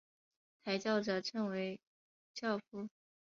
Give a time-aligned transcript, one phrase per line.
[0.63, 1.79] 抬轿者称为
[2.33, 2.89] 轿夫。